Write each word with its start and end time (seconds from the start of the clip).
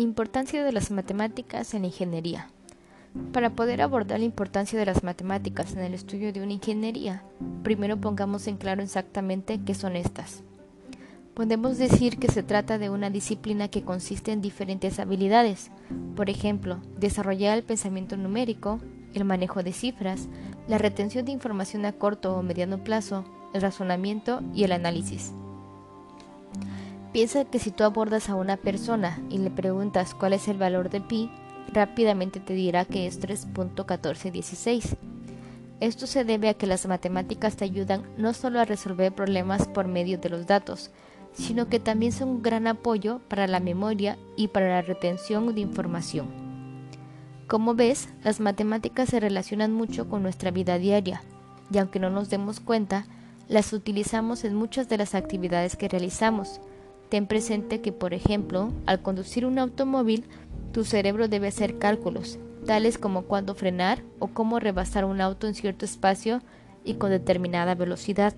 Importancia 0.00 0.64
de 0.64 0.72
las 0.72 0.90
matemáticas 0.90 1.74
en 1.74 1.82
la 1.82 1.88
ingeniería. 1.88 2.48
Para 3.34 3.50
poder 3.50 3.82
abordar 3.82 4.18
la 4.18 4.24
importancia 4.24 4.78
de 4.78 4.86
las 4.86 5.04
matemáticas 5.04 5.74
en 5.74 5.80
el 5.80 5.92
estudio 5.92 6.32
de 6.32 6.42
una 6.42 6.54
ingeniería, 6.54 7.22
primero 7.62 8.00
pongamos 8.00 8.46
en 8.46 8.56
claro 8.56 8.82
exactamente 8.82 9.60
qué 9.62 9.74
son 9.74 9.96
estas. 9.96 10.42
Podemos 11.34 11.76
decir 11.76 12.16
que 12.16 12.32
se 12.32 12.42
trata 12.42 12.78
de 12.78 12.88
una 12.88 13.10
disciplina 13.10 13.68
que 13.68 13.82
consiste 13.82 14.32
en 14.32 14.40
diferentes 14.40 14.98
habilidades, 14.98 15.70
por 16.16 16.30
ejemplo, 16.30 16.78
desarrollar 16.98 17.58
el 17.58 17.64
pensamiento 17.64 18.16
numérico, 18.16 18.80
el 19.12 19.26
manejo 19.26 19.62
de 19.62 19.74
cifras, 19.74 20.28
la 20.66 20.78
retención 20.78 21.26
de 21.26 21.32
información 21.32 21.84
a 21.84 21.92
corto 21.92 22.34
o 22.34 22.42
mediano 22.42 22.82
plazo, 22.82 23.26
el 23.52 23.60
razonamiento 23.60 24.40
y 24.54 24.64
el 24.64 24.72
análisis. 24.72 25.34
Piensa 27.12 27.44
que 27.44 27.58
si 27.58 27.72
tú 27.72 27.82
abordas 27.82 28.28
a 28.28 28.36
una 28.36 28.56
persona 28.56 29.20
y 29.30 29.38
le 29.38 29.50
preguntas 29.50 30.14
cuál 30.14 30.32
es 30.32 30.46
el 30.46 30.58
valor 30.58 30.90
de 30.90 31.00
pi, 31.00 31.30
rápidamente 31.72 32.38
te 32.38 32.54
dirá 32.54 32.84
que 32.84 33.06
es 33.06 33.20
3.1416. 33.20 34.96
Esto 35.80 36.06
se 36.06 36.24
debe 36.24 36.50
a 36.50 36.54
que 36.54 36.66
las 36.66 36.86
matemáticas 36.86 37.56
te 37.56 37.64
ayudan 37.64 38.04
no 38.16 38.32
solo 38.32 38.60
a 38.60 38.64
resolver 38.64 39.12
problemas 39.12 39.66
por 39.66 39.88
medio 39.88 40.18
de 40.18 40.28
los 40.28 40.46
datos, 40.46 40.90
sino 41.32 41.68
que 41.68 41.80
también 41.80 42.12
son 42.12 42.28
un 42.28 42.42
gran 42.42 42.66
apoyo 42.66 43.20
para 43.28 43.48
la 43.48 43.60
memoria 43.60 44.16
y 44.36 44.48
para 44.48 44.68
la 44.68 44.82
retención 44.82 45.52
de 45.54 45.62
información. 45.62 46.28
Como 47.48 47.74
ves, 47.74 48.08
las 48.22 48.38
matemáticas 48.38 49.08
se 49.08 49.18
relacionan 49.18 49.72
mucho 49.72 50.08
con 50.08 50.22
nuestra 50.22 50.52
vida 50.52 50.78
diaria, 50.78 51.22
y 51.72 51.78
aunque 51.78 51.98
no 51.98 52.10
nos 52.10 52.30
demos 52.30 52.60
cuenta, 52.60 53.06
las 53.48 53.72
utilizamos 53.72 54.44
en 54.44 54.54
muchas 54.54 54.88
de 54.88 54.98
las 54.98 55.16
actividades 55.16 55.76
que 55.76 55.88
realizamos, 55.88 56.60
Ten 57.10 57.26
presente 57.26 57.80
que, 57.80 57.92
por 57.92 58.14
ejemplo, 58.14 58.72
al 58.86 59.02
conducir 59.02 59.44
un 59.44 59.58
automóvil, 59.58 60.24
tu 60.72 60.84
cerebro 60.84 61.26
debe 61.26 61.48
hacer 61.48 61.78
cálculos, 61.78 62.38
tales 62.66 62.98
como 62.98 63.22
cuándo 63.22 63.56
frenar 63.56 64.02
o 64.20 64.28
cómo 64.28 64.60
rebasar 64.60 65.04
un 65.04 65.20
auto 65.20 65.48
en 65.48 65.56
cierto 65.56 65.84
espacio 65.84 66.40
y 66.84 66.94
con 66.94 67.10
determinada 67.10 67.74
velocidad. 67.74 68.34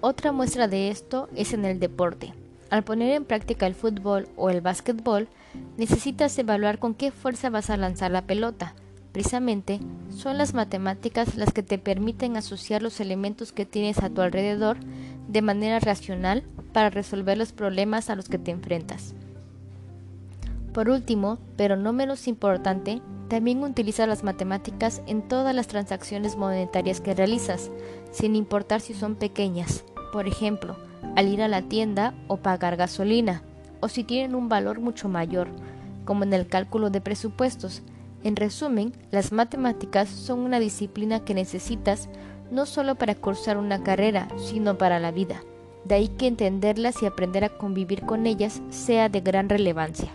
Otra 0.00 0.32
muestra 0.32 0.68
de 0.68 0.88
esto 0.88 1.28
es 1.36 1.52
en 1.52 1.66
el 1.66 1.78
deporte. 1.78 2.32
Al 2.70 2.82
poner 2.82 3.12
en 3.12 3.26
práctica 3.26 3.66
el 3.66 3.74
fútbol 3.74 4.28
o 4.36 4.48
el 4.48 4.62
básquetbol, 4.62 5.28
necesitas 5.76 6.38
evaluar 6.38 6.78
con 6.78 6.94
qué 6.94 7.10
fuerza 7.10 7.50
vas 7.50 7.68
a 7.68 7.76
lanzar 7.76 8.10
la 8.10 8.22
pelota. 8.22 8.74
Precisamente, 9.12 9.80
son 10.10 10.38
las 10.38 10.54
matemáticas 10.54 11.36
las 11.36 11.52
que 11.52 11.62
te 11.62 11.78
permiten 11.78 12.36
asociar 12.36 12.82
los 12.82 13.00
elementos 13.00 13.52
que 13.52 13.66
tienes 13.66 13.98
a 13.98 14.08
tu 14.08 14.22
alrededor 14.22 14.78
de 15.28 15.42
manera 15.42 15.78
racional 15.80 16.44
para 16.72 16.90
resolver 16.90 17.36
los 17.38 17.52
problemas 17.52 18.10
a 18.10 18.16
los 18.16 18.28
que 18.28 18.38
te 18.38 18.50
enfrentas. 18.50 19.14
Por 20.72 20.90
último, 20.90 21.38
pero 21.56 21.76
no 21.76 21.92
menos 21.92 22.28
importante, 22.28 23.00
también 23.28 23.62
utiliza 23.62 24.06
las 24.06 24.24
matemáticas 24.24 25.02
en 25.06 25.22
todas 25.22 25.54
las 25.54 25.66
transacciones 25.66 26.36
monetarias 26.36 27.00
que 27.00 27.14
realizas, 27.14 27.70
sin 28.10 28.36
importar 28.36 28.80
si 28.80 28.94
son 28.94 29.16
pequeñas, 29.16 29.84
por 30.12 30.26
ejemplo, 30.26 30.76
al 31.16 31.28
ir 31.28 31.42
a 31.42 31.48
la 31.48 31.62
tienda 31.62 32.14
o 32.26 32.38
pagar 32.38 32.76
gasolina, 32.76 33.42
o 33.80 33.88
si 33.88 34.04
tienen 34.04 34.34
un 34.34 34.48
valor 34.48 34.80
mucho 34.80 35.08
mayor, 35.08 35.48
como 36.04 36.24
en 36.24 36.32
el 36.32 36.46
cálculo 36.46 36.90
de 36.90 37.00
presupuestos. 37.00 37.82
En 38.24 38.34
resumen, 38.34 38.92
las 39.10 39.30
matemáticas 39.30 40.08
son 40.08 40.40
una 40.40 40.58
disciplina 40.58 41.20
que 41.20 41.34
necesitas 41.34 42.08
no 42.50 42.66
solo 42.66 42.94
para 42.94 43.14
cursar 43.14 43.58
una 43.58 43.82
carrera, 43.82 44.28
sino 44.38 44.78
para 44.78 44.98
la 44.98 45.10
vida. 45.10 45.40
De 45.88 45.94
ahí 45.94 46.08
que 46.08 46.26
entenderlas 46.26 47.02
y 47.02 47.06
aprender 47.06 47.44
a 47.44 47.48
convivir 47.48 48.02
con 48.02 48.26
ellas 48.26 48.60
sea 48.68 49.08
de 49.08 49.22
gran 49.22 49.48
relevancia. 49.48 50.12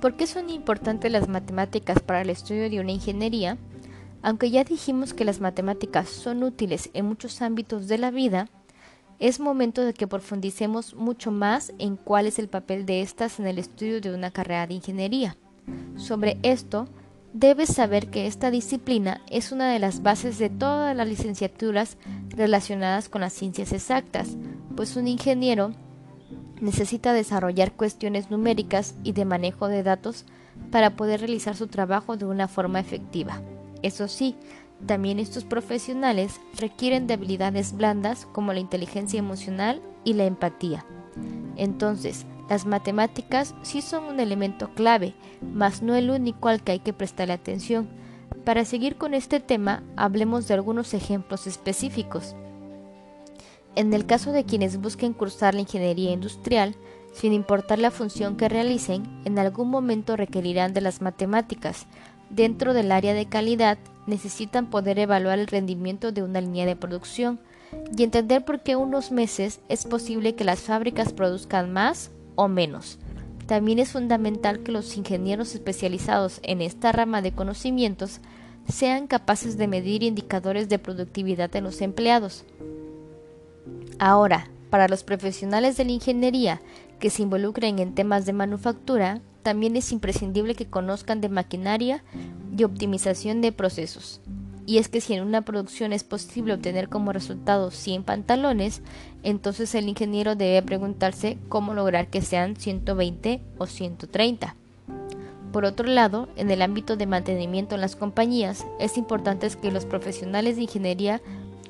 ¿Por 0.00 0.16
qué 0.16 0.26
son 0.26 0.50
importantes 0.50 1.12
las 1.12 1.28
matemáticas 1.28 2.00
para 2.00 2.22
el 2.22 2.30
estudio 2.30 2.68
de 2.68 2.80
una 2.80 2.90
ingeniería? 2.90 3.56
Aunque 4.20 4.50
ya 4.50 4.64
dijimos 4.64 5.14
que 5.14 5.24
las 5.24 5.40
matemáticas 5.40 6.08
son 6.08 6.42
útiles 6.42 6.90
en 6.92 7.06
muchos 7.06 7.40
ámbitos 7.40 7.86
de 7.86 7.98
la 7.98 8.10
vida, 8.10 8.48
es 9.20 9.38
momento 9.38 9.84
de 9.84 9.94
que 9.94 10.08
profundicemos 10.08 10.96
mucho 10.96 11.30
más 11.30 11.72
en 11.78 11.94
cuál 11.94 12.26
es 12.26 12.40
el 12.40 12.48
papel 12.48 12.84
de 12.84 13.00
estas 13.00 13.38
en 13.38 13.46
el 13.46 13.58
estudio 13.58 14.00
de 14.00 14.12
una 14.12 14.32
carrera 14.32 14.66
de 14.66 14.74
ingeniería. 14.74 15.36
Sobre 15.94 16.38
esto, 16.42 16.88
debes 17.32 17.70
saber 17.70 18.08
que 18.08 18.26
esta 18.26 18.50
disciplina 18.50 19.20
es 19.30 19.52
una 19.52 19.72
de 19.72 19.78
las 19.78 20.02
bases 20.02 20.38
de 20.38 20.50
todas 20.50 20.94
las 20.96 21.08
licenciaturas 21.08 21.96
relacionadas 22.30 23.08
con 23.08 23.22
las 23.22 23.32
ciencias 23.32 23.72
exactas, 23.72 24.36
pues 24.76 24.96
un 24.96 25.08
ingeniero 25.08 25.72
necesita 26.60 27.12
desarrollar 27.12 27.72
cuestiones 27.72 28.30
numéricas 28.30 28.94
y 29.02 29.12
de 29.12 29.24
manejo 29.24 29.68
de 29.68 29.82
datos 29.82 30.24
para 30.70 30.96
poder 30.96 31.20
realizar 31.20 31.56
su 31.56 31.66
trabajo 31.66 32.16
de 32.16 32.26
una 32.26 32.48
forma 32.48 32.78
efectiva. 32.80 33.40
Eso 33.82 34.06
sí, 34.06 34.36
también 34.86 35.18
estos 35.18 35.44
profesionales 35.44 36.40
requieren 36.58 37.06
de 37.06 37.14
habilidades 37.14 37.76
blandas 37.76 38.26
como 38.32 38.52
la 38.52 38.60
inteligencia 38.60 39.18
emocional 39.18 39.80
y 40.04 40.14
la 40.14 40.24
empatía. 40.24 40.84
Entonces, 41.56 42.26
las 42.52 42.66
matemáticas 42.66 43.54
sí 43.62 43.80
son 43.80 44.04
un 44.04 44.20
elemento 44.20 44.68
clave, 44.74 45.14
mas 45.40 45.80
no 45.80 45.94
el 45.94 46.10
único 46.10 46.48
al 46.48 46.62
que 46.62 46.72
hay 46.72 46.80
que 46.80 46.92
prestarle 46.92 47.32
atención. 47.32 47.88
Para 48.44 48.66
seguir 48.66 48.96
con 48.96 49.14
este 49.14 49.40
tema, 49.40 49.82
hablemos 49.96 50.46
de 50.46 50.52
algunos 50.52 50.92
ejemplos 50.92 51.46
específicos. 51.46 52.36
En 53.74 53.94
el 53.94 54.04
caso 54.04 54.32
de 54.32 54.44
quienes 54.44 54.78
busquen 54.78 55.14
cursar 55.14 55.54
la 55.54 55.62
ingeniería 55.62 56.10
industrial, 56.10 56.76
sin 57.14 57.32
importar 57.32 57.78
la 57.78 57.90
función 57.90 58.36
que 58.36 58.50
realicen, 58.50 59.22
en 59.24 59.38
algún 59.38 59.70
momento 59.70 60.14
requerirán 60.14 60.74
de 60.74 60.82
las 60.82 61.00
matemáticas. 61.00 61.86
Dentro 62.28 62.74
del 62.74 62.92
área 62.92 63.14
de 63.14 63.30
calidad, 63.30 63.78
necesitan 64.06 64.68
poder 64.68 64.98
evaluar 64.98 65.38
el 65.38 65.46
rendimiento 65.46 66.12
de 66.12 66.22
una 66.22 66.42
línea 66.42 66.66
de 66.66 66.76
producción 66.76 67.40
y 67.96 68.02
entender 68.02 68.44
por 68.44 68.62
qué 68.62 68.76
unos 68.76 69.10
meses 69.10 69.60
es 69.70 69.86
posible 69.86 70.34
que 70.34 70.44
las 70.44 70.60
fábricas 70.60 71.14
produzcan 71.14 71.72
más 71.72 72.10
o 72.34 72.48
menos. 72.48 72.98
También 73.46 73.78
es 73.78 73.90
fundamental 73.90 74.60
que 74.60 74.72
los 74.72 74.96
ingenieros 74.96 75.54
especializados 75.54 76.40
en 76.42 76.62
esta 76.62 76.92
rama 76.92 77.22
de 77.22 77.32
conocimientos 77.32 78.20
sean 78.68 79.06
capaces 79.06 79.58
de 79.58 79.66
medir 79.66 80.02
indicadores 80.02 80.68
de 80.68 80.78
productividad 80.78 81.54
en 81.56 81.64
los 81.64 81.80
empleados. 81.80 82.44
Ahora, 83.98 84.48
para 84.70 84.88
los 84.88 85.04
profesionales 85.04 85.76
de 85.76 85.84
la 85.84 85.92
ingeniería 85.92 86.60
que 86.98 87.10
se 87.10 87.22
involucren 87.22 87.78
en 87.78 87.94
temas 87.94 88.24
de 88.24 88.32
manufactura, 88.32 89.20
también 89.42 89.76
es 89.76 89.92
imprescindible 89.92 90.54
que 90.54 90.66
conozcan 90.66 91.20
de 91.20 91.28
maquinaria 91.28 92.02
y 92.56 92.64
optimización 92.64 93.40
de 93.40 93.52
procesos. 93.52 94.20
Y 94.72 94.78
es 94.78 94.88
que 94.88 95.02
si 95.02 95.12
en 95.12 95.22
una 95.22 95.42
producción 95.42 95.92
es 95.92 96.02
posible 96.02 96.54
obtener 96.54 96.88
como 96.88 97.12
resultado 97.12 97.70
100 97.70 98.04
pantalones, 98.04 98.80
entonces 99.22 99.74
el 99.74 99.86
ingeniero 99.86 100.34
debe 100.34 100.62
preguntarse 100.62 101.36
cómo 101.50 101.74
lograr 101.74 102.08
que 102.08 102.22
sean 102.22 102.56
120 102.56 103.42
o 103.58 103.66
130. 103.66 104.56
Por 105.52 105.66
otro 105.66 105.86
lado, 105.86 106.30
en 106.36 106.50
el 106.50 106.62
ámbito 106.62 106.96
de 106.96 107.04
mantenimiento 107.04 107.74
en 107.74 107.82
las 107.82 107.96
compañías, 107.96 108.64
es 108.80 108.96
importante 108.96 109.46
que 109.60 109.70
los 109.70 109.84
profesionales 109.84 110.56
de 110.56 110.62
ingeniería 110.62 111.20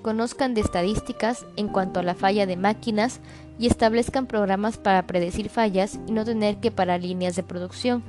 conozcan 0.03 0.55
de 0.55 0.61
estadísticas 0.61 1.45
en 1.57 1.67
cuanto 1.67 1.99
a 1.99 2.05
la 2.05 2.15
falla 2.15 2.47
de 2.47 2.57
máquinas 2.57 3.19
y 3.59 3.67
establezcan 3.67 4.29
programas 4.29 4.79
para 4.79 5.09
predecir 5.09 5.49
fallas 5.49 5.99
y 6.07 6.13
no 6.13 6.25
tener 6.25 6.59
que 6.59 6.71
parar 6.71 7.03
líneas 7.03 7.35
de 7.35 7.43
producción. 7.43 8.05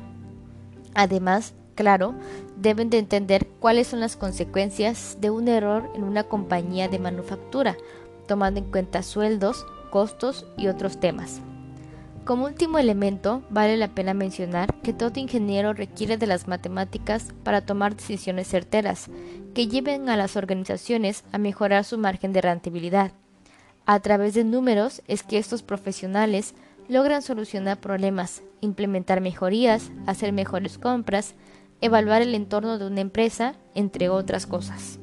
Además, 0.94 1.56
claro, 1.76 2.14
deben 2.58 2.90
de 2.90 3.00
entender 3.00 3.48
cuáles 3.60 3.88
son 3.88 4.00
las 4.00 4.16
consecuencias 4.16 5.18
de 5.20 5.30
un 5.30 5.48
error 5.48 5.90
en 5.96 6.04
una 6.04 6.24
compañía 6.24 6.88
de 6.88 7.00
manufactura, 7.00 7.76
tomando 8.28 8.60
en 8.60 8.72
cuenta 8.72 9.04
sueldos, 9.04 9.66
costos 9.92 10.46
y 10.58 10.68
otros 10.68 11.00
temas. 11.00 11.42
Como 12.26 12.46
último 12.46 12.80
elemento, 12.80 13.44
vale 13.50 13.76
la 13.76 13.90
pena 13.90 14.14
mencionar 14.14 14.74
que 14.82 14.94
todo 14.94 15.20
ingeniero 15.20 15.74
requiere 15.74 16.18
de 16.18 16.26
las 16.26 16.48
matemáticas 16.48 17.34
para 17.44 17.66
tomar 17.66 17.98
decisiones 17.98 18.48
certeras, 18.48 19.10
que 19.54 19.68
lleven 19.68 20.08
a 20.08 20.16
las 20.16 20.38
organizaciones 20.38 21.26
a 21.34 21.38
mejorar 21.38 21.84
su 21.84 21.98
margen 21.98 22.32
de 22.32 22.42
rentabilidad. 22.42 23.12
A 23.86 24.00
través 24.00 24.34
de 24.36 24.46
números 24.46 25.02
es 25.10 25.24
que 25.24 25.38
estos 25.38 25.64
profesionales 25.64 26.56
logran 26.88 27.22
solucionar 27.22 27.82
problemas, 27.82 28.42
implementar 28.62 29.20
mejorías, 29.20 29.92
hacer 30.08 30.32
mejores 30.32 30.78
compras, 30.78 31.36
evaluar 31.82 32.22
el 32.22 32.36
entorno 32.36 32.78
de 32.78 32.88
una 32.88 33.02
empresa, 33.02 33.56
entre 33.76 34.10
otras 34.10 34.46
cosas. 34.46 35.00